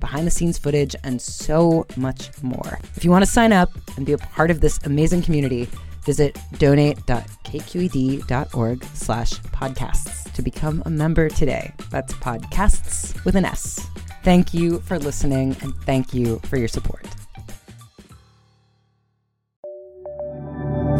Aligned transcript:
behind 0.00 0.26
the 0.26 0.30
scenes 0.30 0.58
footage, 0.58 0.96
and 1.04 1.20
so 1.20 1.86
much 1.96 2.30
more. 2.42 2.78
If 2.96 3.04
you 3.04 3.10
want 3.10 3.24
to 3.24 3.30
sign 3.30 3.52
up 3.52 3.70
and 3.96 4.06
be 4.06 4.12
a 4.12 4.18
part 4.18 4.50
of 4.50 4.60
this 4.60 4.78
amazing 4.84 5.22
community, 5.22 5.68
visit 6.04 6.38
donate.kqed.org 6.58 8.84
slash 8.94 9.32
podcasts 9.32 10.32
to 10.32 10.42
become 10.42 10.82
a 10.86 10.90
member 10.90 11.28
today. 11.28 11.72
That's 11.90 12.12
podcasts 12.14 13.22
with 13.24 13.36
an 13.36 13.44
S. 13.44 13.86
Thank 14.22 14.54
you 14.54 14.80
for 14.80 14.98
listening 14.98 15.56
and 15.62 15.74
thank 15.84 16.14
you 16.14 16.40
for 16.44 16.56
your 16.56 16.68
support. 16.68 17.06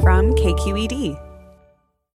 From 0.02 0.34
KQED. 0.34 1.29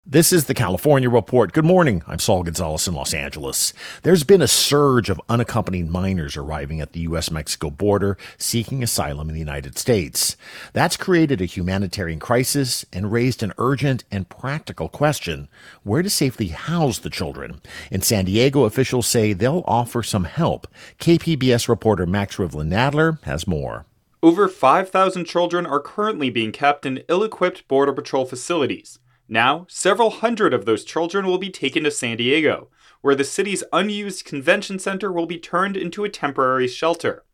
This 0.05 0.33
is 0.33 0.47
the 0.47 0.53
California 0.53 1.09
Report. 1.09 1.53
Good 1.53 1.65
morning. 1.65 2.03
I'm 2.09 2.19
Saul 2.19 2.43
Gonzalez 2.43 2.89
in 2.89 2.95
Los 2.95 3.15
Angeles. 3.15 3.73
There's 4.03 4.25
been 4.25 4.43
a 4.43 4.49
surge 4.49 5.09
of 5.09 5.21
unaccompanied 5.29 5.89
minors 5.89 6.37
arriving 6.37 6.81
at 6.81 6.93
the 6.93 7.01
U.S. 7.03 7.31
Mexico 7.31 7.71
border 7.71 8.19
seeking 8.37 8.83
asylum 8.83 9.29
in 9.29 9.35
the 9.35 9.39
United 9.39 9.79
States. 9.79 10.37
That's 10.73 10.97
created 10.97 11.41
a 11.41 11.45
humanitarian 11.45 12.19
crisis 12.19 12.85
and 12.93 13.13
raised 13.13 13.45
an 13.45 13.53
urgent 13.59 14.03
and 14.11 14.29
practical 14.29 14.89
question 14.89 15.49
where 15.85 16.03
to 16.03 16.11
safely 16.11 16.49
house 16.49 16.99
the 16.99 17.09
children. 17.09 17.61
In 17.93 18.03
San 18.03 18.25
Diego, 18.25 18.65
officials 18.65 19.07
say 19.07 19.33
they'll 19.33 19.63
offer 19.69 20.03
some 20.03 20.25
help. 20.25 20.67
KPBS 20.99 21.69
reporter 21.69 22.07
Max 22.07 22.39
Rivlin 22.39 22.69
Nadler 22.69 23.23
has 23.23 23.47
more. 23.47 23.87
Over 24.21 24.49
5,000 24.49 25.25
children 25.27 25.65
are 25.65 25.81
currently 25.81 26.29
being 26.29 26.51
kept 26.51 26.85
in 26.85 27.05
ill 27.09 27.23
equipped 27.23 27.67
Border 27.69 27.93
Patrol 27.93 28.25
facilities. 28.25 28.99
Now, 29.33 29.65
several 29.71 30.11
hundred 30.11 30.53
of 30.53 30.67
those 30.67 30.85
children 30.85 31.25
will 31.25 31.39
be 31.39 31.49
taken 31.49 31.85
to 31.85 31.91
San 31.91 32.19
Diego, 32.19 32.69
where 33.01 33.15
the 33.15 33.25
city's 33.25 33.65
unused 33.73 34.27
convention 34.27 34.79
center 34.79 35.11
will 35.11 35.25
be 35.25 35.39
turned 35.39 35.75
into 35.75 36.05
a 36.05 36.11
temporary 36.11 36.69
shelter. 36.69 37.25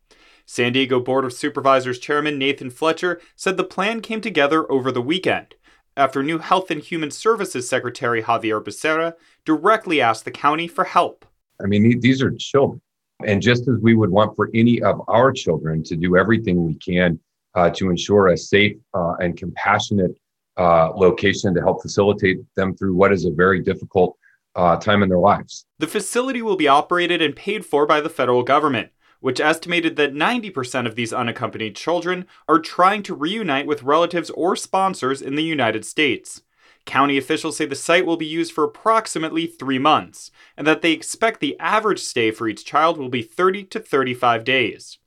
San 0.45 0.71
Diego 0.71 1.01
Board 1.01 1.25
of 1.25 1.33
Supervisors 1.33 1.99
Chairman 1.99 2.37
Nathan 2.37 2.69
Fletcher 2.69 3.19
said 3.35 3.57
the 3.57 3.65
plan 3.65 3.99
came 3.99 4.21
together 4.21 4.65
over 4.71 4.93
the 4.93 5.01
weekend 5.01 5.55
after 5.97 6.23
new 6.23 6.37
Health 6.37 6.71
and 6.71 6.81
Human 6.81 7.11
Services 7.11 7.67
Secretary 7.67 8.21
Xavier 8.21 8.61
Becerra 8.61 9.15
directly 9.43 9.99
asked 9.99 10.23
the 10.23 10.31
county 10.31 10.69
for 10.69 10.85
help. 10.85 11.25
I 11.61 11.67
mean, 11.67 11.99
these 11.99 12.21
are 12.21 12.31
children. 12.31 12.79
And 13.25 13.41
just 13.41 13.67
as 13.67 13.75
we 13.81 13.93
would 13.93 14.09
want 14.09 14.37
for 14.37 14.49
any 14.53 14.81
of 14.81 15.01
our 15.09 15.33
children 15.33 15.83
to 15.83 15.97
do 15.97 16.15
everything 16.15 16.65
we 16.65 16.75
can 16.75 17.19
uh, 17.55 17.69
to 17.71 17.89
ensure 17.89 18.27
a 18.27 18.37
safe 18.37 18.77
uh, 18.93 19.15
and 19.19 19.35
compassionate 19.35 20.17
uh, 20.59 20.91
location 20.93 21.53
to 21.53 21.61
help 21.61 21.81
facilitate 21.81 22.39
them 22.55 22.75
through 22.75 22.93
what 22.93 23.13
is 23.13 23.25
a 23.25 23.31
very 23.31 23.61
difficult 23.61 24.17
uh, 24.55 24.75
time 24.75 25.01
in 25.01 25.09
their 25.09 25.19
lives. 25.19 25.65
The 25.79 25.87
facility 25.87 26.41
will 26.41 26.57
be 26.57 26.67
operated 26.67 27.21
and 27.21 27.35
paid 27.35 27.65
for 27.65 27.85
by 27.85 28.01
the 28.01 28.09
federal 28.09 28.43
government, 28.43 28.89
which 29.21 29.39
estimated 29.39 29.95
that 29.95 30.13
90% 30.13 30.85
of 30.85 30.95
these 30.95 31.13
unaccompanied 31.13 31.75
children 31.75 32.25
are 32.47 32.59
trying 32.59 33.03
to 33.03 33.15
reunite 33.15 33.67
with 33.67 33.83
relatives 33.83 34.29
or 34.31 34.55
sponsors 34.55 35.21
in 35.21 35.35
the 35.35 35.43
United 35.43 35.85
States. 35.85 36.41
County 36.85 37.17
officials 37.17 37.55
say 37.55 37.65
the 37.65 37.75
site 37.75 38.05
will 38.05 38.17
be 38.17 38.25
used 38.25 38.51
for 38.51 38.63
approximately 38.63 39.45
three 39.45 39.79
months, 39.79 40.31
and 40.57 40.65
that 40.65 40.81
they 40.81 40.91
expect 40.91 41.39
the 41.39 41.57
average 41.59 41.99
stay 41.99 42.31
for 42.31 42.47
each 42.47 42.65
child 42.65 42.97
will 42.97 43.09
be 43.09 43.21
30 43.21 43.63
to 43.65 43.79
35 43.79 44.43
days. 44.43 44.97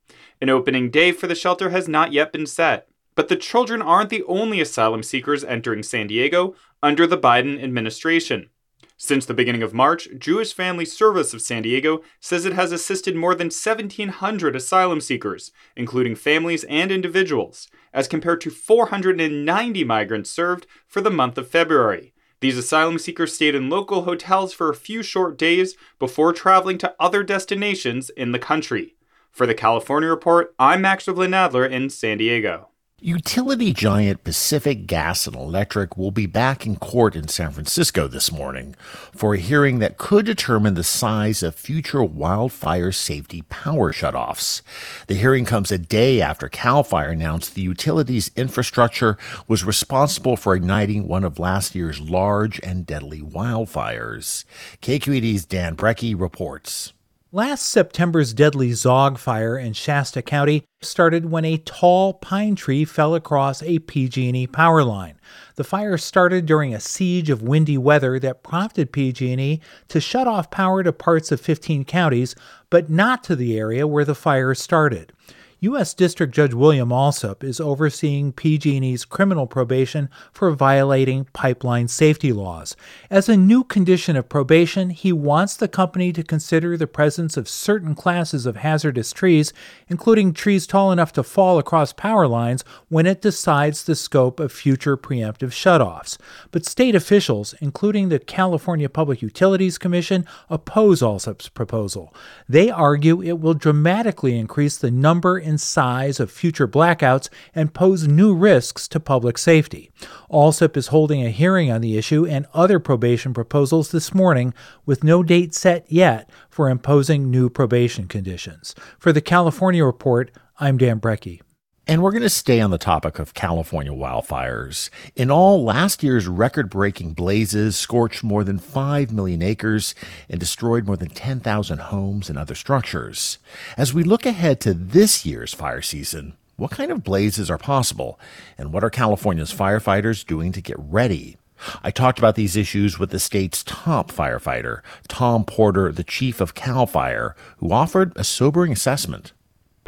An 0.41 0.49
opening 0.49 0.91
day 0.91 1.13
for 1.13 1.27
the 1.27 1.35
shelter 1.35 1.71
has 1.71 1.89
not 1.89 2.13
yet 2.13 2.33
been 2.33 2.47
set. 2.47 2.89
But 3.15 3.29
the 3.29 3.37
children 3.37 3.83
aren't 3.83 4.11
the 4.11 4.25
only 4.25 4.61
asylum 4.61 5.03
seekers 5.03 5.45
entering 5.45 5.83
San 5.83 6.07
Diego 6.07 6.55
under 6.83 7.07
the 7.07 7.19
Biden 7.19 7.63
administration. 7.63 8.49
Since 8.97 9.27
the 9.27 9.35
beginning 9.35 9.65
of 9.65 9.75
March, 9.75 10.09
Jewish 10.17 10.55
Family 10.55 10.85
Service 10.85 11.35
of 11.35 11.43
San 11.43 11.63
Diego 11.63 12.03
says 12.21 12.47
it 12.47 12.53
has 12.53 12.71
assisted 12.71 13.17
more 13.17 13.35
than 13.35 13.47
1,700 13.47 14.55
asylum 14.55 15.01
seekers, 15.01 15.51
including 15.77 16.15
families 16.15 16.63
and 16.65 16.93
individuals, 16.93 17.69
as 17.93 18.07
compared 18.07 18.41
to 18.43 18.51
490 18.51 19.85
migrants 19.85 20.31
served 20.31 20.69
for 20.87 21.01
the 21.01 21.11
month 21.11 21.37
of 21.37 21.49
February. 21.49 22.15
These 22.41 22.57
asylum 22.57 22.99
seekers 22.99 23.35
stayed 23.35 23.55
in 23.55 23.69
local 23.69 24.03
hotels 24.03 24.53
for 24.53 24.71
a 24.71 24.75
few 24.75 25.03
short 25.03 25.37
days 25.37 25.77
before 25.99 26.33
traveling 26.33 26.79
to 26.79 26.95
other 26.99 27.23
destinations 27.23 28.09
in 28.11 28.33
the 28.33 28.39
country. 28.39 28.95
For 29.31 29.47
the 29.47 29.55
California 29.55 30.09
Report, 30.09 30.55
I'm 30.59 30.83
Max 30.83 31.07
Nadler 31.07 31.71
in 31.71 31.91
San 31.91 32.19
Diego. 32.19 32.72
Utility 33.05 33.73
giant 33.73 34.23
Pacific 34.23 34.87
Gas 34.87 35.27
and 35.27 35.35
Electric 35.35 35.97
will 35.97 36.13
be 36.13 36.27
back 36.27 36.65
in 36.65 36.77
court 36.77 37.17
in 37.17 37.27
San 37.27 37.51
Francisco 37.51 38.07
this 38.07 38.31
morning 38.31 38.77
for 39.13 39.35
a 39.35 39.39
hearing 39.39 39.81
that 39.81 39.99
could 39.99 40.25
determine 40.25 40.75
the 40.75 40.85
size 40.85 41.43
of 41.43 41.57
future 41.57 42.05
wildfire 42.05 42.93
safety 42.93 43.43
power 43.49 43.93
shutoffs. 43.93 44.63
The 45.09 45.17
hearing 45.17 45.45
comes 45.45 45.73
a 45.73 45.79
day 45.79 46.21
after 46.21 46.49
CAL 46.49 46.85
FIRE 46.85 47.11
announced 47.11 47.57
the 47.57 47.63
utility's 47.63 48.31
infrastructure 48.37 49.19
was 49.49 49.65
responsible 49.65 50.37
for 50.37 50.55
igniting 50.55 51.09
one 51.09 51.25
of 51.25 51.41
last 51.41 51.75
year's 51.75 51.99
large 51.99 52.61
and 52.63 52.87
deadly 52.87 53.21
wildfires. 53.21 54.45
KQED's 54.81 55.45
Dan 55.45 55.75
Brekke 55.75 56.15
reports. 56.21 56.93
Last 57.35 57.63
September's 57.63 58.35
deadly 58.35 58.73
Zogg 58.73 59.17
fire 59.17 59.57
in 59.57 59.73
Shasta 59.73 60.21
County 60.21 60.65
started 60.83 61.31
when 61.31 61.47
a 61.47 61.57
tall 61.57 62.13
pine 62.13 62.55
tree 62.57 62.85
fell 62.85 63.15
across 63.15 63.63
a 63.63 63.79
PG&E 63.79 64.49
power 64.49 64.85
line. 64.85 65.19
The 65.55 65.65
fire 65.65 65.97
started 65.97 66.45
during 66.45 66.75
a 66.75 66.81
siege 66.81 67.31
of 67.31 67.41
windy 67.41 67.79
weather 67.79 68.19
that 68.19 68.43
prompted 68.43 68.93
PG&E 68.93 69.63
to 69.89 69.99
shut 69.99 70.27
off 70.27 70.51
power 70.51 70.83
to 70.83 70.93
parts 70.93 71.33
of 71.33 71.41
15 71.41 71.87
counties, 71.87 72.35
but 72.69 72.91
not 72.91 73.25
to 73.25 73.35
the 73.35 73.59
area 73.59 73.87
where 73.87 74.05
the 74.05 74.15
fire 74.15 74.55
started. 74.55 75.15
U.S. 75.63 75.95
District 75.95 76.35
Judge 76.35 76.55
William 76.55 76.89
Alsup 76.89 77.45
is 77.45 77.61
overseeing 77.61 78.33
PG&E's 78.33 79.05
criminal 79.05 79.47
probation 79.47 80.11
for 80.33 80.51
violating 80.51 81.27
pipeline 81.33 81.87
safety 81.87 82.33
laws. 82.33 82.75
As 83.09 83.29
a 83.29 83.37
new 83.37 83.63
condition 83.63 84.17
of 84.17 84.29
probation, 84.29 84.91
he 84.91 85.13
wants 85.13 85.57
the 85.57 85.69
company 85.69 86.13
to 86.15 86.25
consider 86.25 86.77
the 86.77 86.89
presence 86.89 87.37
of 87.37 87.49
certain 87.49 87.95
classes 87.95 88.45
of 88.45 88.57
hazardous 88.57 89.13
trees, 89.13 89.53
including 89.87 90.33
trees 90.33 90.67
tall 90.67 90.91
enough 90.91 91.13
to 91.13 91.23
fall 91.23 91.61
across 91.61 91.93
power 91.93 92.27
lines, 92.27 92.65
when 92.89 93.07
it 93.07 93.23
decides 93.23 93.85
the 93.85 93.95
scope 93.95 94.41
of 94.41 94.51
future 94.51 94.97
preemptive 94.97 95.51
shutoffs. 95.51 96.19
But 96.51 96.67
state 96.67 96.97
officials, 96.97 97.55
including 97.61 98.09
the 98.09 98.19
California 98.19 98.89
Public 98.89 99.23
Utilities 99.23 99.79
Commission, 99.79 100.27
oppose 100.51 101.03
Alsup's 101.03 101.49
proposal. 101.49 102.13
They 102.49 102.69
argue 102.69 103.23
it 103.23 103.39
will 103.39 103.55
dramatically 103.55 104.37
increase 104.37 104.77
the 104.77 104.91
number 104.91 105.39
and 105.39 105.52
size 105.59 106.21
of 106.21 106.31
future 106.31 106.69
blackouts 106.69 107.29
and 107.55 107.75
pose 107.75 108.09
new 108.09 108.35
risks 108.35 108.89
to 108.89 109.01
public 109.01 109.39
safety. 109.39 109.91
Alsup 110.31 110.77
is 110.77 110.89
holding 110.89 111.25
a 111.25 111.31
hearing 111.31 111.71
on 111.71 111.81
the 111.81 111.97
issue 111.97 112.27
and 112.27 112.47
other 112.55 112.79
probation 112.79 113.35
proposals 113.35 113.91
this 113.91 114.15
morning, 114.15 114.55
with 114.87 115.05
no 115.05 115.23
date 115.23 115.55
set 115.55 115.85
yet 115.91 116.29
for 116.51 116.69
imposing 116.69 117.31
new 117.31 117.49
probation 117.49 118.09
conditions. 118.09 118.75
For 118.99 119.13
the 119.13 119.21
California 119.21 119.85
Report, 119.85 120.31
I'm 120.59 120.79
Dan 120.79 121.01
Brekke. 121.01 121.41
And 121.85 122.01
we're 122.01 122.13
going 122.13 122.23
to 122.23 122.29
stay 122.31 122.61
on 122.61 122.71
the 122.71 122.79
topic 122.79 123.19
of 123.19 123.35
California 123.35 123.91
wildfires. 123.91 124.89
In 125.17 125.33
all, 125.33 125.65
last 125.65 126.05
year's 126.05 126.29
record 126.29 126.71
breaking 126.71 127.15
blazes 127.15 127.75
scorched 127.75 128.23
more 128.23 128.45
than 128.45 128.61
5 128.61 129.13
million 129.13 129.43
acres 129.43 129.93
and 130.29 130.39
destroyed 130.39 130.87
more 130.87 130.97
than 130.97 131.09
10,000 131.09 131.79
homes 131.81 132.31
and 132.31 132.39
other 132.39 132.55
structures. 132.55 133.39
As 133.77 133.93
we 133.93 134.05
look 134.05 134.25
ahead 134.25 134.61
to 134.61 134.75
this 134.75 135.27
year's 135.27 135.55
fire 135.55 135.83
season, 135.83 136.35
what 136.57 136.71
kind 136.71 136.93
of 136.93 137.03
blazes 137.03 137.51
are 137.51 137.59
possible? 137.59 138.17
And 138.57 138.73
what 138.73 138.85
are 138.85 138.91
California's 138.91 139.53
firefighters 139.53 140.25
doing 140.25 140.53
to 140.53 140.61
get 140.61 140.79
ready? 140.79 141.37
I 141.83 141.91
talked 141.91 142.21
about 142.21 142.37
these 142.37 142.57
issues 142.57 143.01
with 143.01 143.11
the 143.11 143.19
state's 143.19 143.65
top 143.65 144.13
firefighter, 144.13 144.83
Thom 145.09 145.45
Porter, 145.45 145.91
the 145.91 146.05
chief 146.05 146.41
of 146.41 146.55
CAL 146.55 146.87
FIRE, 146.87 147.35
who 147.57 147.73
offered 147.73 148.13
a 148.15 148.23
sobering 148.23 148.71
assessment. 148.71 149.33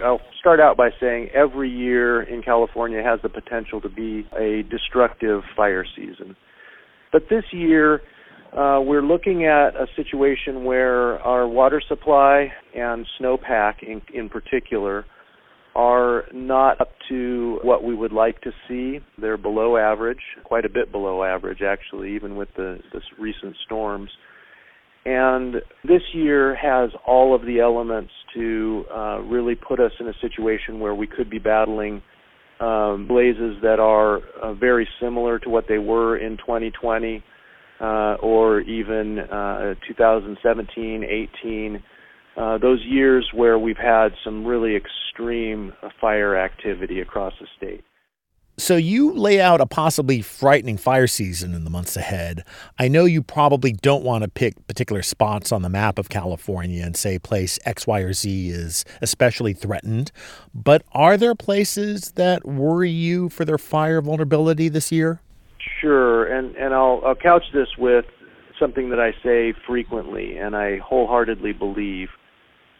I'll 0.03 0.21
start 0.45 0.61
out 0.61 0.77
by 0.77 0.91
saying 1.01 1.31
every 1.35 1.71
year 1.71 2.23
in 2.23 2.43
California 2.43 3.03
has 3.03 3.19
the 3.23 3.31
potential 3.31 3.81
to 3.81 3.89
be 3.89 4.29
a 4.39 4.63
destructive 4.71 5.41
fire 5.57 5.87
season. 5.97 6.37
But 7.11 7.23
this 7.31 7.45
year, 7.51 8.03
uh, 8.53 8.79
we're 8.83 9.01
looking 9.03 9.47
at 9.47 9.69
a 9.75 9.87
situation 9.97 10.65
where 10.65 11.19
our 11.21 11.49
water 11.49 11.81
supply 11.89 12.53
and 12.77 13.07
snowpack 13.19 13.83
in, 13.83 14.03
in 14.13 14.29
particular 14.29 15.07
are 15.75 16.25
not 16.35 16.79
up 16.79 16.91
to 17.09 17.59
what 17.63 17.83
we 17.83 17.95
would 17.95 18.13
like 18.13 18.39
to 18.43 18.51
see. 18.69 18.99
They're 19.17 19.39
below 19.39 19.79
average, 19.79 20.21
quite 20.45 20.67
a 20.67 20.69
bit 20.69 20.93
below 20.93 21.25
average 21.25 21.63
actually, 21.67 22.15
even 22.15 22.37
with 22.37 22.49
the, 22.55 22.81
the 22.93 23.01
recent 23.19 23.57
storms. 23.65 24.11
And 25.05 25.57
this 25.87 26.03
year 26.15 26.55
has 26.57 26.91
all 27.07 27.35
of 27.35 27.43
the 27.43 27.61
elements 27.61 28.13
to 28.35 28.85
uh, 28.95 29.19
really 29.21 29.55
put 29.55 29.79
us 29.79 29.93
in 30.01 30.09
a 30.09 30.15
situation 30.21 30.81
where 30.81 30.95
we 30.95 31.07
could 31.07 31.29
be 31.29 31.39
battling 31.39 32.03
um, 32.61 33.07
blazes 33.07 33.57
that 33.63 33.79
are 33.81 34.21
uh, 34.43 34.55
very 34.55 34.89
similar 35.01 35.39
to 35.41 35.51
what 35.51 35.67
they 35.69 35.79
were 35.79 36.17
in 36.17 36.37
2020 36.39 37.23
uh, 37.81 37.85
or 38.23 38.61
even 38.61 39.19
uh, 39.19 39.75
2017, 39.87 41.05
18. 41.43 41.83
Uh, 42.37 42.59
those 42.59 42.81
years 42.87 43.29
where 43.35 43.59
we've 43.59 43.77
had 43.77 44.09
some 44.25 44.45
really 44.45 44.75
extreme 44.77 45.73
fire 46.01 46.37
activity 46.37 47.01
across 47.01 47.33
the 47.41 47.47
state. 47.57 47.85
So 48.57 48.77
you 48.77 49.13
lay 49.13 49.41
out 49.41 49.61
a 49.61 49.67
possibly 49.67 50.23
frightening 50.23 50.77
fire 50.77 51.09
season 51.09 51.55
in 51.55 51.65
the 51.65 51.71
months 51.71 51.97
ahead. 51.97 52.45
I 52.79 52.87
know 52.87 53.05
you 53.05 53.21
probably 53.21 53.73
don't 53.73 54.05
want 54.05 54.23
to 54.23 54.31
pick 54.31 54.65
particular 54.69 55.03
spots 55.03 55.51
on 55.51 55.63
the 55.63 55.69
map 55.69 55.99
of 55.99 56.09
California 56.09 56.85
and 56.85 56.97
say 56.97 57.19
place 57.19 57.59
X, 57.65 57.85
Y, 57.89 57.99
or 58.01 58.13
Z 58.13 58.51
is 58.51 58.85
especially 59.03 59.55
threatened, 59.55 60.13
but 60.55 60.85
are 60.93 61.17
there 61.17 61.35
places 61.35 62.13
that 62.13 62.47
worry 62.47 62.91
you 62.91 63.29
for 63.29 63.45
their 63.45 63.59
fire 63.59 64.01
vulnerability 64.01 64.69
this 64.69 64.93
year? 64.93 65.21
Sure, 65.81 66.25
and 66.25 66.55
and 66.55 66.75
I'll 66.75 67.03
I'll 67.05 67.17
couch 67.17 67.45
this 67.53 67.69
with 67.77 68.05
something 68.61 68.91
that 68.91 69.01
I 69.01 69.13
say 69.25 69.53
frequently 69.67 70.37
and 70.39 70.55
I 70.55 70.79
wholeheartedly 70.79 71.55
believe. 71.55 72.09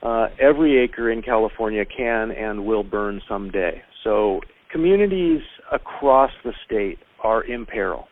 Uh, 0.05 0.29
every 0.39 0.79
acre 0.79 1.11
in 1.11 1.23
California 1.23 1.85
can 1.85 2.31
and 2.31 2.67
will 2.67 2.85
burn 2.85 3.23
someday. 3.27 3.83
So 4.05 4.41
communities 4.71 5.41
across 5.73 6.31
the 6.45 6.53
state 6.65 6.99
are 7.23 7.43
in 7.43 7.67
peril. 7.67 8.09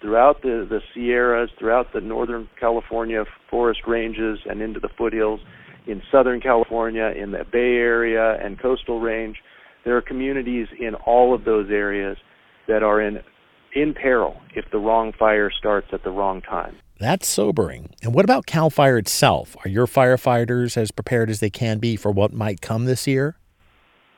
Throughout 0.00 0.42
the, 0.42 0.66
the 0.68 0.80
Sierras, 0.92 1.50
throughout 1.58 1.92
the 1.92 2.00
Northern 2.00 2.48
California 2.60 3.24
forest 3.50 3.80
ranges 3.86 4.40
and 4.48 4.60
into 4.60 4.80
the 4.80 4.90
foothills, 4.96 5.40
in 5.86 6.02
Southern 6.10 6.40
California, 6.40 7.12
in 7.16 7.32
the 7.32 7.44
Bay 7.50 7.76
Area 7.76 8.38
and 8.42 8.58
coastal 8.58 9.00
range, 9.00 9.36
there 9.84 9.96
are 9.96 10.02
communities 10.02 10.68
in 10.78 10.94
all 10.94 11.34
of 11.34 11.44
those 11.44 11.70
areas 11.70 12.16
that 12.68 12.82
are 12.82 13.00
in 13.00 13.20
in 13.74 13.92
peril 13.92 14.40
if 14.54 14.64
the 14.70 14.78
wrong 14.78 15.12
fire 15.18 15.50
starts 15.50 15.88
at 15.92 16.04
the 16.04 16.10
wrong 16.10 16.40
time. 16.40 16.76
That's 17.00 17.26
sobering. 17.26 17.90
And 18.02 18.14
what 18.14 18.24
about 18.24 18.46
CAL 18.46 18.70
FIRE 18.70 18.98
itself? 18.98 19.56
Are 19.64 19.68
your 19.68 19.86
firefighters 19.86 20.76
as 20.76 20.92
prepared 20.92 21.28
as 21.28 21.40
they 21.40 21.50
can 21.50 21.78
be 21.78 21.96
for 21.96 22.12
what 22.12 22.32
might 22.32 22.60
come 22.60 22.84
this 22.84 23.06
year? 23.06 23.36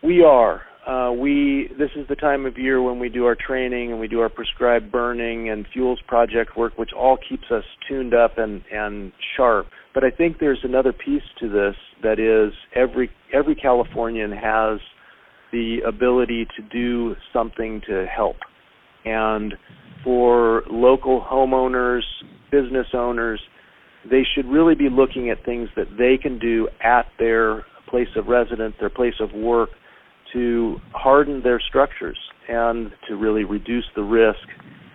We 0.02 0.22
are. 0.22 0.62
Uh, 0.86 1.10
we 1.10 1.68
this 1.76 1.90
is 1.96 2.06
the 2.08 2.14
time 2.14 2.46
of 2.46 2.56
year 2.56 2.80
when 2.80 3.00
we 3.00 3.08
do 3.08 3.24
our 3.26 3.34
training 3.34 3.90
and 3.90 3.98
we 3.98 4.06
do 4.06 4.20
our 4.20 4.28
prescribed 4.28 4.92
burning 4.92 5.50
and 5.50 5.66
fuels 5.72 5.98
project 6.06 6.56
work, 6.56 6.78
which 6.78 6.90
all 6.96 7.18
keeps 7.28 7.50
us 7.50 7.64
tuned 7.88 8.14
up 8.14 8.38
and 8.38 8.62
and 8.72 9.10
sharp. 9.36 9.66
But 9.94 10.04
I 10.04 10.10
think 10.10 10.38
there's 10.38 10.60
another 10.62 10.92
piece 10.92 11.24
to 11.40 11.48
this 11.48 11.74
that 12.04 12.20
is 12.20 12.54
every 12.72 13.10
every 13.34 13.56
Californian 13.56 14.30
has 14.30 14.78
the 15.50 15.78
ability 15.86 16.46
to 16.56 16.62
do 16.62 17.16
something 17.32 17.82
to 17.88 18.06
help, 18.06 18.36
and 19.04 19.54
for 20.04 20.62
local 20.70 21.20
homeowners, 21.20 22.02
business 22.52 22.86
owners, 22.94 23.40
they 24.08 24.22
should 24.36 24.46
really 24.46 24.76
be 24.76 24.88
looking 24.88 25.30
at 25.30 25.44
things 25.44 25.68
that 25.74 25.88
they 25.98 26.16
can 26.16 26.38
do 26.38 26.68
at 26.80 27.06
their 27.18 27.64
place 27.88 28.08
of 28.14 28.28
residence, 28.28 28.76
their 28.78 28.88
place 28.88 29.14
of 29.18 29.32
work 29.32 29.70
to 30.36 30.78
harden 30.92 31.40
their 31.42 31.58
structures 31.58 32.18
and 32.46 32.92
to 33.08 33.16
really 33.16 33.44
reduce 33.44 33.86
the 33.94 34.02
risk 34.02 34.46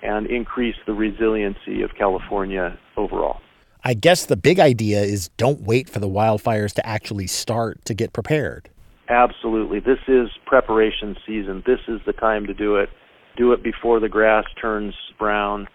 and 0.04 0.28
increase 0.28 0.76
the 0.86 0.94
resiliency 0.94 1.82
of 1.82 1.96
California 1.96 2.78
overall. 2.96 3.42
I 3.84 3.96
guess 3.96 4.28
the 4.28 4.38
big 4.38 4.60
idea 4.60 5.02
is 5.02 5.30
don't 5.38 5.62
wait 5.62 5.90
for 5.90 6.00
the 6.00 6.08
wildfires 6.08 6.74
to 6.74 6.86
actually 6.86 7.26
start 7.26 7.84
to 7.86 7.96
get 7.96 8.14
prepared. 8.14 8.70
Absolutely. 9.10 9.80
This 9.80 9.98
is 10.08 10.30
preparation 10.46 11.18
season. 11.26 11.64
This 11.66 11.80
is 11.88 12.00
the 12.06 12.14
time 12.14 12.46
to 12.46 12.54
do 12.54 12.76
it. 12.76 12.90
Do 13.36 13.52
it 13.52 13.64
before 13.64 14.00
the 14.00 14.10
grass 14.10 14.46
turns 14.62 14.94
brown 15.18 15.68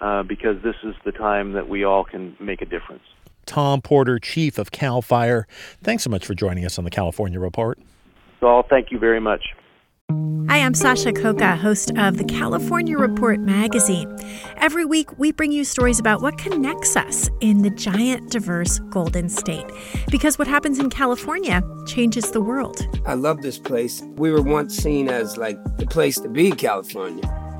uh, 0.00 0.24
because 0.24 0.60
this 0.64 0.74
is 0.82 0.96
the 1.04 1.12
time 1.12 1.52
that 1.52 1.68
we 1.68 1.84
all 1.84 2.02
can 2.02 2.36
make 2.40 2.60
a 2.60 2.66
difference. 2.66 3.04
Thom 3.46 3.82
Porter, 3.82 4.18
Chief 4.18 4.58
of 4.58 4.72
CAL 4.72 5.00
FIRE, 5.00 5.46
thanks 5.80 6.02
so 6.02 6.10
much 6.10 6.26
for 6.26 6.34
joining 6.34 6.64
us 6.64 6.76
on 6.76 6.84
the 6.84 6.90
California 6.90 7.38
Report. 7.38 7.78
Saul, 8.42 8.64
thank 8.68 8.90
you 8.90 8.98
very 8.98 9.20
much. 9.20 9.54
Hi, 10.48 10.58
I'm 10.58 10.74
Sasha 10.74 11.12
Khokha, 11.12 11.56
host 11.56 11.92
of 11.96 12.18
the 12.18 12.24
California 12.24 12.98
Report 12.98 13.38
magazine. 13.38 14.14
Every 14.56 14.84
week, 14.84 15.16
we 15.16 15.30
bring 15.30 15.52
you 15.52 15.64
stories 15.64 16.00
about 16.00 16.22
what 16.22 16.38
connects 16.38 16.96
us 16.96 17.30
in 17.40 17.62
the 17.62 17.70
giant, 17.70 18.32
diverse 18.32 18.80
Golden 18.90 19.28
State. 19.28 19.64
Because 20.10 20.38
what 20.38 20.48
happens 20.48 20.80
in 20.80 20.90
California 20.90 21.62
changes 21.86 22.32
the 22.32 22.40
world. 22.40 22.84
I 23.06 23.14
love 23.14 23.42
this 23.42 23.58
place. 23.58 24.02
We 24.16 24.32
were 24.32 24.42
once 24.42 24.76
seen 24.76 25.08
as 25.08 25.36
like 25.36 25.56
the 25.78 25.86
place 25.86 26.18
to 26.18 26.28
be, 26.28 26.50
California. 26.50 27.22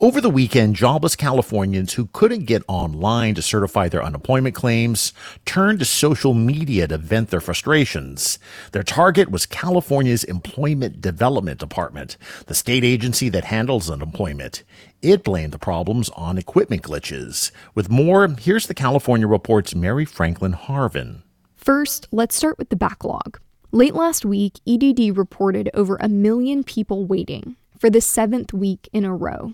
Over 0.00 0.20
the 0.20 0.30
weekend, 0.30 0.76
jobless 0.76 1.16
Californians 1.16 1.94
who 1.94 2.06
couldn't 2.12 2.44
get 2.44 2.62
online 2.68 3.34
to 3.34 3.42
certify 3.42 3.88
their 3.88 4.02
unemployment 4.02 4.54
claims 4.54 5.12
turned 5.44 5.78
to 5.78 5.84
social 5.84 6.34
media 6.34 6.86
to 6.88 6.98
vent 6.98 7.30
their 7.30 7.40
frustrations. 7.40 8.38
Their 8.72 8.82
target 8.82 9.30
was 9.30 9.46
California's 9.46 10.24
Employment 10.24 11.00
Development 11.00 11.58
Department, 11.58 12.16
the 12.46 12.54
state 12.54 12.84
agency 12.84 13.28
that 13.30 13.44
handles 13.44 13.90
unemployment. 13.90 14.62
It 15.02 15.24
blamed 15.24 15.52
the 15.52 15.58
problems 15.58 16.10
on 16.10 16.38
equipment 16.38 16.82
glitches. 16.82 17.50
With 17.74 17.90
more, 17.90 18.28
here's 18.28 18.66
the 18.66 18.74
California 18.74 19.26
Report's 19.26 19.74
Mary 19.74 20.04
Franklin 20.04 20.54
Harvin. 20.54 21.22
First, 21.56 22.08
let's 22.10 22.36
start 22.36 22.58
with 22.58 22.68
the 22.68 22.76
backlog. 22.76 23.38
Late 23.72 23.94
last 23.94 24.24
week, 24.24 24.60
EDD 24.68 25.16
reported 25.16 25.68
over 25.74 25.96
a 25.96 26.08
million 26.08 26.62
people 26.62 27.06
waiting 27.06 27.56
for 27.84 27.90
the 27.90 28.00
seventh 28.00 28.54
week 28.54 28.88
in 28.94 29.04
a 29.04 29.14
row. 29.14 29.52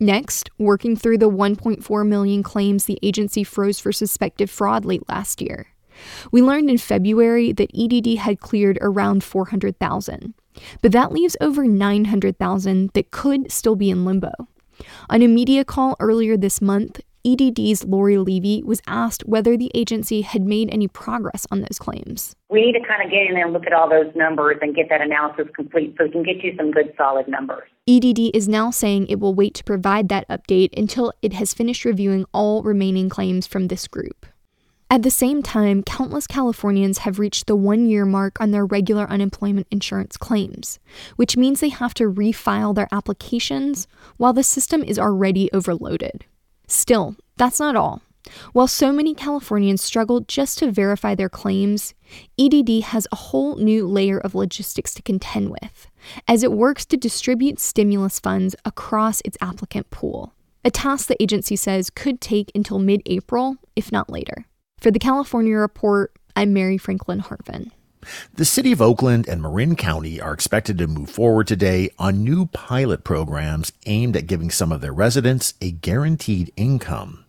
Next, 0.00 0.50
working 0.58 0.96
through 0.96 1.18
the 1.18 1.30
1.4 1.30 2.04
million 2.08 2.42
claims 2.42 2.86
the 2.86 2.98
agency 3.04 3.44
froze 3.44 3.78
for 3.78 3.92
suspected 3.92 4.50
fraud 4.50 4.84
late 4.84 5.08
last 5.08 5.40
year. 5.40 5.68
We 6.32 6.42
learned 6.42 6.70
in 6.70 6.78
February 6.78 7.52
that 7.52 7.70
EDD 7.72 8.18
had 8.18 8.40
cleared 8.40 8.78
around 8.80 9.22
400,000, 9.22 10.34
but 10.80 10.90
that 10.90 11.12
leaves 11.12 11.36
over 11.40 11.64
900,000 11.64 12.90
that 12.94 13.12
could 13.12 13.52
still 13.52 13.76
be 13.76 13.90
in 13.90 14.04
limbo. 14.04 14.32
On 15.08 15.22
a 15.22 15.28
media 15.28 15.64
call 15.64 15.94
earlier 16.00 16.36
this 16.36 16.60
month, 16.60 17.00
EDD's 17.24 17.84
Loree 17.84 18.24
Levy 18.24 18.64
was 18.64 18.82
asked 18.88 19.22
whether 19.26 19.56
the 19.56 19.70
agency 19.74 20.22
had 20.22 20.42
made 20.42 20.68
any 20.72 20.88
progress 20.88 21.46
on 21.52 21.60
those 21.60 21.78
claims. 21.78 22.34
We 22.50 22.66
need 22.66 22.72
to 22.72 22.86
kind 22.86 23.00
of 23.04 23.10
get 23.10 23.28
in 23.28 23.34
there 23.34 23.44
and 23.44 23.52
look 23.52 23.66
at 23.66 23.72
all 23.72 23.88
those 23.88 24.12
numbers 24.16 24.58
and 24.60 24.74
get 24.74 24.88
that 24.88 25.00
analysis 25.00 25.46
complete 25.54 25.94
so 25.96 26.04
we 26.04 26.10
can 26.10 26.24
get 26.24 26.42
you 26.42 26.54
some 26.56 26.72
good 26.72 26.92
solid 26.96 27.28
numbers. 27.28 27.68
EDD 27.86 28.34
is 28.34 28.48
now 28.48 28.72
saying 28.72 29.06
it 29.06 29.20
will 29.20 29.34
wait 29.34 29.54
to 29.54 29.62
provide 29.64 30.08
that 30.08 30.28
update 30.28 30.76
until 30.76 31.12
it 31.22 31.32
has 31.32 31.54
finished 31.54 31.84
reviewing 31.84 32.24
all 32.34 32.62
remaining 32.64 33.08
claims 33.08 33.46
from 33.46 33.68
this 33.68 33.86
group. 33.86 34.26
At 34.90 35.04
the 35.04 35.10
same 35.10 35.42
time, 35.42 35.82
countless 35.84 36.26
Californians 36.26 36.98
have 36.98 37.18
reached 37.18 37.46
the 37.46 37.56
one 37.56 37.86
year 37.86 38.04
mark 38.04 38.40
on 38.40 38.50
their 38.50 38.66
regular 38.66 39.04
unemployment 39.08 39.68
insurance 39.70 40.16
claims, 40.16 40.80
which 41.16 41.36
means 41.36 41.60
they 41.60 41.70
have 41.70 41.94
to 41.94 42.12
refile 42.12 42.74
their 42.74 42.88
applications 42.92 43.86
while 44.16 44.32
the 44.32 44.42
system 44.42 44.82
is 44.82 44.98
already 44.98 45.50
overloaded. 45.52 46.26
Still, 46.66 47.16
that's 47.36 47.60
not 47.60 47.76
all. 47.76 48.02
While 48.52 48.68
so 48.68 48.92
many 48.92 49.14
Californians 49.14 49.82
struggle 49.82 50.20
just 50.20 50.58
to 50.58 50.70
verify 50.70 51.14
their 51.14 51.28
claims, 51.28 51.92
EDD 52.38 52.84
has 52.84 53.06
a 53.10 53.16
whole 53.16 53.56
new 53.56 53.86
layer 53.86 54.18
of 54.18 54.34
logistics 54.34 54.94
to 54.94 55.02
contend 55.02 55.50
with 55.50 55.88
as 56.28 56.42
it 56.42 56.52
works 56.52 56.84
to 56.86 56.96
distribute 56.96 57.58
stimulus 57.58 58.18
funds 58.20 58.54
across 58.64 59.20
its 59.24 59.38
applicant 59.40 59.90
pool, 59.90 60.34
a 60.64 60.70
task 60.70 61.08
the 61.08 61.20
agency 61.22 61.56
says 61.56 61.90
could 61.90 62.20
take 62.20 62.50
until 62.54 62.78
mid 62.78 63.02
April, 63.06 63.56
if 63.76 63.90
not 63.90 64.10
later. 64.10 64.46
For 64.78 64.90
the 64.90 64.98
California 64.98 65.56
Report, 65.56 66.12
I'm 66.36 66.52
Mary 66.52 66.78
Franklin 66.78 67.20
Harvin. 67.20 67.70
The 68.34 68.44
city 68.44 68.72
of 68.72 68.82
Oakland 68.82 69.28
and 69.28 69.42
Marin 69.42 69.76
County 69.76 70.20
are 70.20 70.32
expected 70.32 70.78
to 70.78 70.86
move 70.86 71.10
forward 71.10 71.46
today 71.46 71.90
on 71.98 72.24
new 72.24 72.46
pilot 72.46 73.04
programs 73.04 73.72
aimed 73.86 74.16
at 74.16 74.26
giving 74.26 74.50
some 74.50 74.72
of 74.72 74.80
their 74.80 74.92
residents 74.92 75.54
a 75.60 75.70
guaranteed 75.70 76.52
income. 76.56 77.21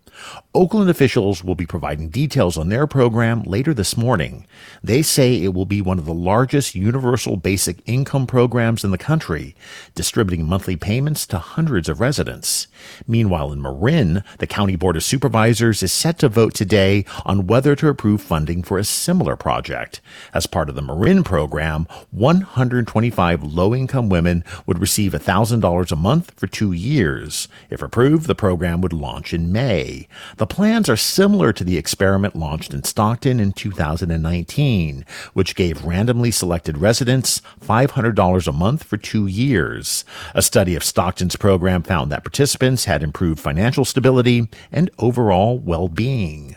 Oakland 0.55 0.89
officials 0.89 1.43
will 1.43 1.55
be 1.55 1.65
providing 1.65 2.09
details 2.09 2.57
on 2.57 2.69
their 2.69 2.85
program 2.85 3.41
later 3.43 3.73
this 3.73 3.97
morning. 3.97 4.45
They 4.83 5.01
say 5.01 5.41
it 5.41 5.53
will 5.53 5.65
be 5.65 5.81
one 5.81 5.97
of 5.97 6.05
the 6.05 6.13
largest 6.13 6.75
universal 6.75 7.37
basic 7.37 7.77
income 7.87 8.27
programs 8.27 8.83
in 8.83 8.91
the 8.91 8.97
country, 8.97 9.55
distributing 9.95 10.45
monthly 10.45 10.75
payments 10.75 11.25
to 11.27 11.39
hundreds 11.39 11.89
of 11.89 11.99
residents. 11.99 12.67
Meanwhile, 13.07 13.51
in 13.51 13.61
Marin, 13.61 14.23
the 14.37 14.45
County 14.45 14.75
Board 14.75 14.95
of 14.95 15.03
Supervisors 15.03 15.81
is 15.81 15.91
set 15.91 16.19
to 16.19 16.29
vote 16.29 16.53
today 16.53 17.05
on 17.25 17.47
whether 17.47 17.75
to 17.75 17.87
approve 17.87 18.21
funding 18.21 18.61
for 18.61 18.77
a 18.77 18.83
similar 18.83 19.35
project. 19.35 20.01
As 20.33 20.45
part 20.45 20.69
of 20.69 20.75
the 20.75 20.81
Marin 20.81 21.23
program, 21.23 21.87
125 22.11 23.43
low 23.43 23.73
income 23.73 24.09
women 24.09 24.43
would 24.67 24.79
receive 24.79 25.13
$1,000 25.13 25.91
a 25.91 25.95
month 25.95 26.31
for 26.35 26.45
two 26.45 26.71
years. 26.71 27.47
If 27.69 27.81
approved, 27.81 28.27
the 28.27 28.35
program 28.35 28.81
would 28.81 28.93
launch 28.93 29.33
in 29.33 29.51
May. 29.51 30.07
The 30.37 30.47
plans 30.47 30.89
are 30.89 30.97
similar 30.97 31.53
to 31.53 31.63
the 31.63 31.77
experiment 31.77 32.35
launched 32.35 32.73
in 32.73 32.83
Stockton 32.83 33.39
in 33.39 33.53
2019, 33.53 35.05
which 35.33 35.55
gave 35.55 35.85
randomly 35.85 36.31
selected 36.31 36.77
residents 36.77 37.41
$500 37.61 38.47
a 38.47 38.51
month 38.51 38.83
for 38.83 38.97
two 38.97 39.27
years. 39.27 40.05
A 40.33 40.41
study 40.41 40.75
of 40.75 40.83
Stockton's 40.83 41.35
program 41.35 41.83
found 41.83 42.11
that 42.11 42.23
participants 42.23 42.85
had 42.85 43.03
improved 43.03 43.39
financial 43.39 43.85
stability 43.85 44.49
and 44.71 44.89
overall 44.99 45.59
well-being. 45.59 46.55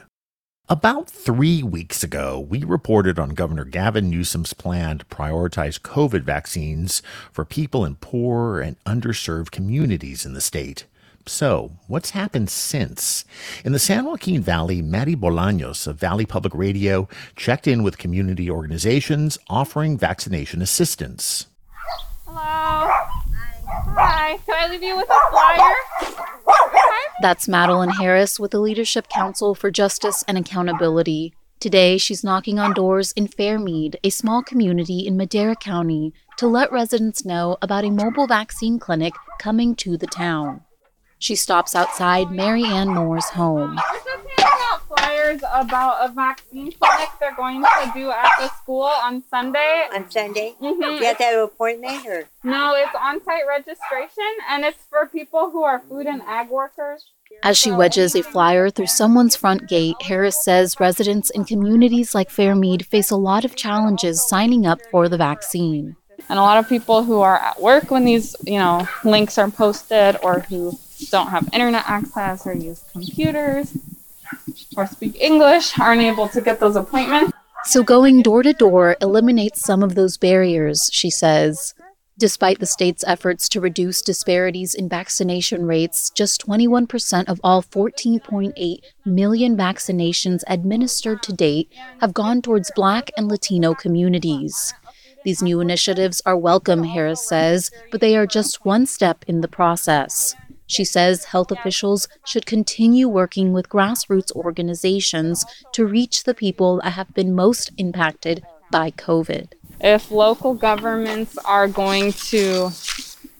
About 0.68 1.08
three 1.08 1.62
weeks 1.62 2.02
ago, 2.02 2.40
we 2.40 2.64
reported 2.64 3.20
on 3.20 3.34
Governor 3.34 3.64
Gavin 3.64 4.10
Newsom's 4.10 4.52
plan 4.52 4.98
to 4.98 5.04
prioritize 5.04 5.80
COVID 5.80 6.22
vaccines 6.22 7.02
for 7.30 7.44
people 7.44 7.84
in 7.84 7.94
poor 7.94 8.60
and 8.60 8.82
underserved 8.82 9.52
communities 9.52 10.26
in 10.26 10.32
the 10.32 10.40
state. 10.40 10.86
So, 11.28 11.72
what's 11.88 12.10
happened 12.10 12.50
since? 12.50 13.24
In 13.64 13.72
the 13.72 13.80
San 13.80 14.04
Joaquin 14.04 14.40
Valley, 14.40 14.80
Madi 14.80 15.16
Bolaños 15.16 15.88
of 15.88 15.98
Valley 15.98 16.24
Public 16.24 16.54
Radio 16.54 17.08
checked 17.34 17.66
in 17.66 17.82
with 17.82 17.98
community 17.98 18.48
organizations 18.48 19.36
offering 19.50 19.98
vaccination 19.98 20.62
assistance. 20.62 21.48
Hello. 22.26 22.38
Hi. 22.38 23.16
Hi. 23.66 24.38
Can 24.46 24.54
I 24.56 24.68
leave 24.70 24.84
you 24.84 24.96
with 24.96 25.08
a 25.08 25.30
flyer? 25.30 25.74
Hi. 26.46 27.12
That's 27.22 27.48
Madeline 27.48 27.88
Harris 27.88 28.38
with 28.38 28.52
the 28.52 28.60
Leadership 28.60 29.08
Council 29.08 29.56
for 29.56 29.72
Justice 29.72 30.22
and 30.28 30.38
Accountability. 30.38 31.34
Today, 31.58 31.98
she's 31.98 32.22
knocking 32.22 32.60
on 32.60 32.72
doors 32.72 33.10
in 33.12 33.26
Fairmead, 33.26 33.96
a 34.04 34.10
small 34.10 34.44
community 34.44 35.00
in 35.00 35.16
Madera 35.16 35.56
County, 35.56 36.12
to 36.36 36.46
let 36.46 36.70
residents 36.70 37.24
know 37.24 37.56
about 37.60 37.84
a 37.84 37.90
mobile 37.90 38.28
vaccine 38.28 38.78
clinic 38.78 39.14
coming 39.40 39.74
to 39.76 39.96
the 39.96 40.06
town. 40.06 40.60
She 41.18 41.34
stops 41.34 41.74
outside 41.74 42.30
Mary 42.30 42.64
Ann 42.64 42.88
Moore's 42.88 43.28
home. 43.30 43.78
flyers 44.88 45.40
about 45.52 46.08
a 46.08 46.12
vaccine 46.12 46.72
clinic 46.72 47.08
they're 47.18 47.34
going 47.34 47.62
to 47.62 47.90
do 47.94 48.10
at 48.10 48.30
the 48.38 48.48
school 48.48 48.82
on 48.82 49.22
Sunday. 49.30 49.86
On 49.94 50.10
Sunday? 50.10 50.54
Mm-hmm. 50.60 50.80
Do 50.80 50.86
you 50.86 51.04
have 51.04 51.18
to 51.18 51.24
have 51.24 51.34
an 51.34 51.44
appointment 51.44 52.06
or? 52.06 52.24
No, 52.44 52.74
it's 52.74 52.94
on-site 52.94 53.46
registration, 53.48 54.24
and 54.48 54.64
it's 54.64 54.78
for 54.88 55.06
people 55.06 55.50
who 55.50 55.62
are 55.64 55.82
food 55.88 56.06
and 56.06 56.22
ag 56.22 56.50
workers. 56.50 57.06
As 57.42 57.58
she 57.58 57.72
wedges 57.72 58.14
a 58.14 58.22
flyer 58.22 58.70
through 58.70 58.86
someone's 58.86 59.36
front 59.36 59.68
gate, 59.68 59.96
Harris 60.00 60.44
says 60.44 60.78
residents 60.78 61.30
in 61.30 61.44
communities 61.44 62.14
like 62.14 62.30
Fairmead 62.30 62.86
face 62.86 63.10
a 63.10 63.16
lot 63.16 63.44
of 63.44 63.56
challenges 63.56 64.26
signing 64.26 64.64
up 64.64 64.80
for 64.90 65.08
the 65.08 65.16
vaccine. 65.16 65.96
And 66.28 66.38
a 66.38 66.42
lot 66.42 66.58
of 66.58 66.68
people 66.68 67.02
who 67.02 67.20
are 67.20 67.38
at 67.38 67.60
work 67.60 67.90
when 67.90 68.04
these, 68.04 68.36
you 68.44 68.58
know, 68.58 68.88
links 69.04 69.38
are 69.38 69.50
posted 69.50 70.16
or 70.22 70.40
who 70.40 70.78
don't 71.10 71.28
have 71.28 71.48
internet 71.52 71.84
access 71.86 72.46
or 72.46 72.54
use 72.54 72.84
computers 72.92 73.76
or 74.76 74.86
speak 74.86 75.16
English 75.20 75.78
aren't 75.78 76.02
able 76.02 76.28
to 76.28 76.40
get 76.40 76.60
those 76.60 76.76
appointments. 76.76 77.32
So 77.64 77.82
going 77.82 78.22
door 78.22 78.42
to 78.42 78.52
door 78.52 78.96
eliminates 79.00 79.64
some 79.64 79.82
of 79.82 79.94
those 79.94 80.16
barriers, 80.16 80.88
she 80.92 81.10
says. 81.10 81.74
Despite 82.18 82.60
the 82.60 82.66
state's 82.66 83.04
efforts 83.06 83.46
to 83.50 83.60
reduce 83.60 84.00
disparities 84.00 84.74
in 84.74 84.88
vaccination 84.88 85.66
rates, 85.66 86.08
just 86.08 86.46
21% 86.46 87.28
of 87.28 87.40
all 87.44 87.62
14.8 87.62 88.78
million 89.04 89.56
vaccinations 89.56 90.42
administered 90.46 91.22
to 91.24 91.34
date 91.34 91.70
have 92.00 92.14
gone 92.14 92.40
towards 92.40 92.70
Black 92.74 93.10
and 93.18 93.28
Latino 93.28 93.74
communities. 93.74 94.72
These 95.24 95.42
new 95.42 95.60
initiatives 95.60 96.22
are 96.24 96.38
welcome, 96.38 96.84
Harris 96.84 97.28
says, 97.28 97.70
but 97.90 98.00
they 98.00 98.16
are 98.16 98.26
just 98.26 98.64
one 98.64 98.86
step 98.86 99.24
in 99.26 99.42
the 99.42 99.48
process. 99.48 100.34
She 100.66 100.84
says 100.84 101.26
health 101.26 101.50
officials 101.50 102.08
should 102.24 102.46
continue 102.46 103.08
working 103.08 103.52
with 103.52 103.68
grassroots 103.68 104.32
organizations 104.32 105.44
to 105.72 105.86
reach 105.86 106.24
the 106.24 106.34
people 106.34 106.80
that 106.82 106.90
have 106.90 107.14
been 107.14 107.34
most 107.34 107.70
impacted 107.76 108.44
by 108.70 108.90
COVID. 108.90 109.52
If 109.80 110.10
local 110.10 110.54
governments 110.54 111.38
are 111.44 111.68
going 111.68 112.12
to 112.12 112.70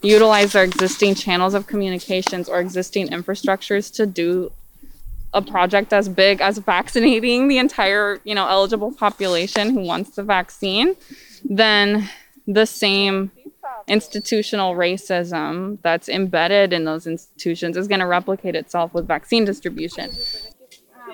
utilize 0.03 0.53
their 0.53 0.65
existing 0.65 1.15
channels 1.15 1.55
of 1.55 1.67
communications 1.67 2.49
or 2.49 2.61
existing 2.61 3.09
infrastructures 3.09 3.93
to 3.95 4.07
do 4.07 4.53
a 5.35 5.43
project 5.43 5.93
as 5.93 6.09
big 6.09 6.41
as 6.41 6.59
vaccinating 6.59 7.49
the 7.49 7.59
entire, 7.59 8.21
you 8.25 8.35
know, 8.35 8.49
eligible 8.49 8.93
population 8.93 9.71
who 9.71 9.81
wants 9.81 10.11
the 10.11 10.23
vaccine, 10.23 10.95
then 11.45 12.09
the 12.47 12.67
same 12.67 13.31
institutional 13.89 14.75
racism 14.75 15.79
that's 15.83 16.09
embedded 16.09 16.73
in 16.73 16.85
those 16.85 17.07
institutions 17.07 17.77
is 17.77 17.87
going 17.89 18.01
to 18.01 18.07
replicate 18.07 18.57
itself 18.57 18.93
with 18.93 19.07
vaccine 19.07 19.45
distribution. 19.45 20.11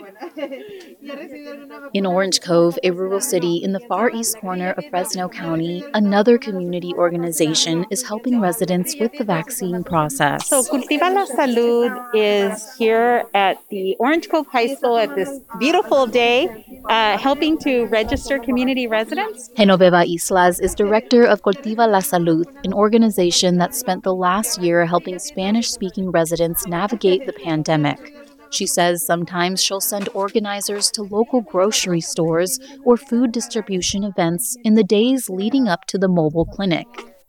In 1.94 2.06
Orange 2.06 2.40
Cove, 2.40 2.78
a 2.82 2.90
rural 2.90 3.20
city 3.20 3.56
in 3.56 3.72
the 3.72 3.80
far 3.80 4.10
east 4.10 4.38
corner 4.38 4.70
of 4.72 4.84
Fresno 4.90 5.28
County, 5.28 5.84
another 5.94 6.38
community 6.38 6.94
organization 6.94 7.86
is 7.90 8.02
helping 8.02 8.40
residents 8.40 8.96
with 8.98 9.12
the 9.18 9.24
vaccine 9.24 9.84
process. 9.84 10.48
So, 10.48 10.62
Cultiva 10.62 11.12
la 11.12 11.26
Salud 11.26 11.92
is 12.14 12.74
here 12.76 13.24
at 13.34 13.58
the 13.70 13.96
Orange 13.98 14.28
Cove 14.28 14.46
High 14.46 14.74
School 14.74 14.96
at 14.96 15.14
this 15.14 15.40
beautiful 15.58 16.06
day, 16.06 16.48
uh, 16.88 17.18
helping 17.18 17.58
to 17.58 17.86
register 17.86 18.38
community 18.38 18.86
residents. 18.86 19.50
Genoveva 19.56 20.06
Islas 20.06 20.60
is 20.60 20.74
director 20.74 21.24
of 21.24 21.42
Cultiva 21.42 21.86
la 21.90 22.00
Salud, 22.00 22.46
an 22.64 22.72
organization 22.72 23.58
that 23.58 23.74
spent 23.74 24.02
the 24.02 24.14
last 24.14 24.60
year 24.60 24.86
helping 24.86 25.18
Spanish 25.18 25.70
speaking 25.70 26.10
residents 26.10 26.66
navigate 26.66 27.26
the 27.26 27.32
pandemic. 27.32 28.21
She 28.52 28.66
says 28.66 29.04
sometimes 29.04 29.62
she'll 29.62 29.80
send 29.80 30.08
organizers 30.14 30.90
to 30.92 31.02
local 31.02 31.40
grocery 31.40 32.00
stores 32.00 32.60
or 32.84 32.96
food 32.96 33.32
distribution 33.32 34.04
events 34.04 34.56
in 34.62 34.74
the 34.74 34.84
days 34.84 35.30
leading 35.30 35.68
up 35.68 35.86
to 35.86 35.98
the 35.98 36.08
mobile 36.08 36.44
clinic. 36.44 36.86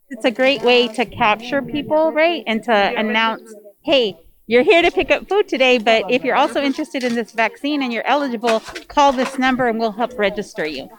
It's 0.09 0.25
a 0.25 0.31
great 0.31 0.61
way 0.61 0.89
to 0.89 1.05
capture 1.05 1.61
people, 1.61 2.11
right? 2.11 2.43
And 2.45 2.61
to 2.63 2.73
announce 2.73 3.53
hey, 3.83 4.17
you're 4.45 4.63
here 4.63 4.81
to 4.81 4.91
pick 4.91 5.09
up 5.09 5.29
food 5.29 5.47
today, 5.47 5.77
but 5.77 6.11
if 6.11 6.23
you're 6.23 6.35
also 6.35 6.61
interested 6.61 7.03
in 7.03 7.15
this 7.15 7.31
vaccine 7.31 7.81
and 7.81 7.93
you're 7.93 8.05
eligible, 8.05 8.59
call 8.89 9.13
this 9.13 9.39
number 9.39 9.67
and 9.67 9.79
we'll 9.79 9.93
help 9.93 10.17
register 10.19 10.65
you. 10.65 10.89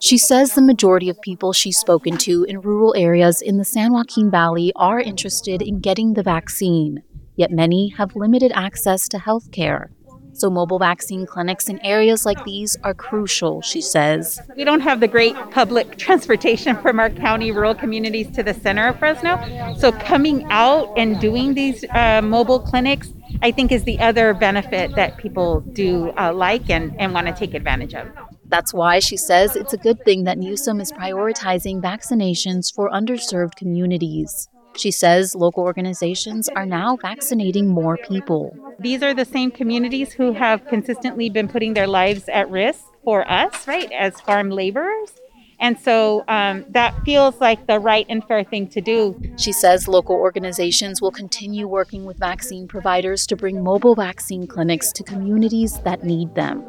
She 0.00 0.18
says 0.18 0.54
the 0.54 0.62
majority 0.62 1.08
of 1.08 1.20
people 1.22 1.54
she's 1.54 1.78
spoken 1.78 2.18
to 2.18 2.44
in 2.44 2.60
rural 2.60 2.94
areas 2.94 3.40
in 3.40 3.56
the 3.56 3.64
San 3.64 3.94
Joaquin 3.94 4.30
Valley 4.30 4.72
are 4.76 5.00
interested 5.00 5.62
in 5.62 5.80
getting 5.80 6.12
the 6.12 6.22
vaccine, 6.22 7.02
yet 7.36 7.50
many 7.50 7.90
have 7.90 8.16
limited 8.16 8.52
access 8.54 9.08
to 9.08 9.18
health 9.18 9.50
care. 9.52 9.90
So, 10.36 10.50
mobile 10.50 10.78
vaccine 10.78 11.24
clinics 11.24 11.66
in 11.70 11.78
areas 11.82 12.26
like 12.26 12.44
these 12.44 12.76
are 12.84 12.92
crucial, 12.92 13.62
she 13.62 13.80
says. 13.80 14.38
We 14.54 14.64
don't 14.64 14.80
have 14.80 15.00
the 15.00 15.08
great 15.08 15.34
public 15.50 15.96
transportation 16.04 16.76
from 16.76 17.00
our 17.00 17.08
county 17.08 17.52
rural 17.52 17.74
communities 17.74 18.30
to 18.32 18.42
the 18.42 18.52
center 18.52 18.88
of 18.88 18.98
Fresno. 18.98 19.38
So, 19.78 19.92
coming 19.92 20.46
out 20.50 20.92
and 20.98 21.18
doing 21.20 21.54
these 21.54 21.86
uh, 21.88 22.20
mobile 22.22 22.60
clinics, 22.60 23.14
I 23.40 23.50
think, 23.50 23.72
is 23.72 23.84
the 23.84 23.98
other 23.98 24.34
benefit 24.34 24.94
that 24.96 25.16
people 25.16 25.60
do 25.72 26.12
uh, 26.18 26.34
like 26.34 26.68
and, 26.68 26.94
and 27.00 27.14
want 27.14 27.28
to 27.28 27.32
take 27.32 27.54
advantage 27.54 27.94
of. 27.94 28.06
That's 28.48 28.74
why 28.74 28.98
she 28.98 29.16
says 29.16 29.56
it's 29.56 29.72
a 29.72 29.78
good 29.78 30.04
thing 30.04 30.24
that 30.24 30.36
Newsom 30.38 30.80
is 30.80 30.92
prioritizing 30.92 31.80
vaccinations 31.80 32.72
for 32.72 32.90
underserved 32.90 33.56
communities. 33.56 34.48
She 34.76 34.90
says 34.90 35.34
local 35.34 35.62
organizations 35.62 36.48
are 36.50 36.66
now 36.66 36.96
vaccinating 36.96 37.68
more 37.68 37.96
people. 37.96 38.56
These 38.78 39.02
are 39.02 39.14
the 39.14 39.24
same 39.24 39.50
communities 39.50 40.12
who 40.12 40.32
have 40.32 40.66
consistently 40.66 41.30
been 41.30 41.48
putting 41.48 41.74
their 41.74 41.86
lives 41.86 42.28
at 42.28 42.50
risk 42.50 42.84
for 43.04 43.28
us, 43.30 43.66
right, 43.66 43.90
as 43.92 44.20
farm 44.20 44.50
laborers. 44.50 45.12
And 45.58 45.78
so 45.78 46.24
um, 46.28 46.66
that 46.70 46.94
feels 47.04 47.40
like 47.40 47.66
the 47.66 47.78
right 47.78 48.04
and 48.08 48.22
fair 48.24 48.44
thing 48.44 48.68
to 48.68 48.80
do. 48.80 49.18
She 49.38 49.52
says 49.52 49.88
local 49.88 50.14
organizations 50.16 51.00
will 51.00 51.10
continue 51.10 51.66
working 51.66 52.04
with 52.04 52.18
vaccine 52.18 52.68
providers 52.68 53.26
to 53.28 53.36
bring 53.36 53.62
mobile 53.62 53.94
vaccine 53.94 54.46
clinics 54.46 54.92
to 54.92 55.02
communities 55.02 55.78
that 55.80 56.04
need 56.04 56.34
them. 56.34 56.64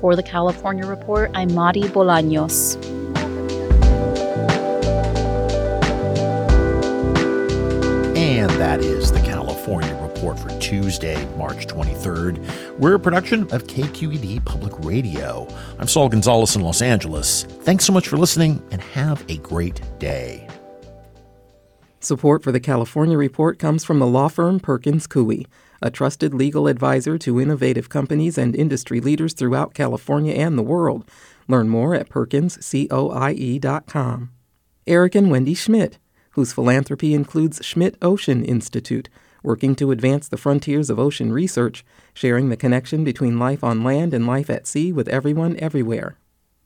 For 0.00 0.14
the 0.14 0.22
California 0.22 0.86
Report, 0.86 1.30
I'm 1.34 1.52
Madi 1.54 1.82
Bolaños. 1.82 2.89
And 8.30 8.50
that 8.60 8.80
is 8.80 9.10
the 9.10 9.18
California 9.22 9.92
Report 9.96 10.38
for 10.38 10.56
Tuesday, 10.60 11.26
March 11.34 11.66
23rd. 11.66 12.78
We're 12.78 12.94
a 12.94 13.00
production 13.00 13.42
of 13.52 13.64
KQED 13.64 14.44
Public 14.44 14.72
Radio. 14.84 15.48
I'm 15.80 15.88
Saul 15.88 16.08
Gonzalez 16.08 16.54
in 16.54 16.62
Los 16.62 16.80
Angeles. 16.80 17.42
Thanks 17.42 17.84
so 17.84 17.92
much 17.92 18.06
for 18.06 18.16
listening 18.16 18.62
and 18.70 18.80
have 18.80 19.24
a 19.28 19.38
great 19.38 19.80
day. 19.98 20.46
Support 21.98 22.44
for 22.44 22.52
the 22.52 22.60
California 22.60 23.18
Report 23.18 23.58
comes 23.58 23.82
from 23.82 23.98
the 23.98 24.06
law 24.06 24.28
firm 24.28 24.60
Perkins 24.60 25.08
Coie, 25.08 25.48
a 25.82 25.90
trusted 25.90 26.32
legal 26.32 26.68
advisor 26.68 27.18
to 27.18 27.40
innovative 27.40 27.88
companies 27.88 28.38
and 28.38 28.54
industry 28.54 29.00
leaders 29.00 29.34
throughout 29.34 29.74
California 29.74 30.34
and 30.34 30.56
the 30.56 30.62
world. 30.62 31.04
Learn 31.48 31.68
more 31.68 31.96
at 31.96 32.08
perkinscoie.com. 32.08 34.30
Eric 34.86 35.14
and 35.16 35.32
Wendy 35.32 35.54
Schmidt 35.54 35.98
whose 36.40 36.54
philanthropy 36.54 37.12
includes 37.12 37.62
Schmidt 37.62 37.96
Ocean 38.00 38.42
Institute, 38.42 39.10
working 39.42 39.74
to 39.74 39.90
advance 39.90 40.26
the 40.26 40.38
frontiers 40.38 40.88
of 40.88 40.98
ocean 40.98 41.34
research, 41.34 41.84
sharing 42.14 42.48
the 42.48 42.56
connection 42.56 43.04
between 43.04 43.38
life 43.38 43.62
on 43.62 43.84
land 43.84 44.14
and 44.14 44.26
life 44.26 44.48
at 44.48 44.66
sea 44.66 44.90
with 44.90 45.06
everyone 45.08 45.54
everywhere. 45.58 46.16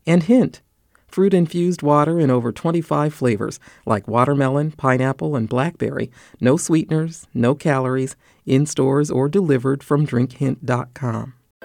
And 0.07 0.23
Hint, 0.23 0.62
fruit 1.09 1.35
infused 1.35 1.83
water 1.83 2.21
in 2.21 2.31
over 2.31 2.52
25 2.52 3.12
flavors 3.12 3.59
like 3.85 4.07
watermelon, 4.07 4.71
pineapple, 4.71 5.35
and 5.35 5.49
blackberry, 5.49 6.09
no 6.40 6.57
sweeteners, 6.57 7.26
no 7.35 7.57
calories, 7.57 8.14
in 8.47 8.66
stores 8.66 9.11
or 9.11 9.28
delivered 9.28 9.83
from 9.83 10.07
drinkhint.com. 10.07 11.35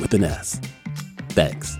with 0.00 0.14
an 0.14 0.24
S. 0.24 0.60
Thanks. 1.30 1.76